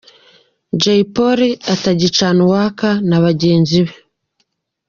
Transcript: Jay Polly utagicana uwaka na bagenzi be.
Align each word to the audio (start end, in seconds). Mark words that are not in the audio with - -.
Jay 0.81 1.01
Polly 1.15 1.49
utagicana 1.73 2.39
uwaka 2.45 2.89
na 3.09 3.17
bagenzi 3.25 3.79
be. 3.85 3.93